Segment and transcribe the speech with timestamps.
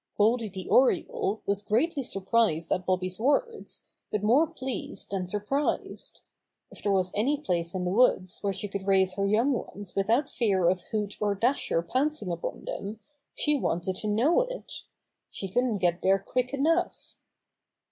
[0.17, 6.21] Goldy the Oriole was greatly surprised at Bobby's words, but more pleased than sur prised.
[6.71, 9.93] If there was any place in the woods where she could raise her young ones
[9.95, 12.99] without fear of Hoot or Dasher pouncing upon them
[13.35, 14.71] she wanted to know it.
[15.29, 17.13] She couldn't get there quick enough.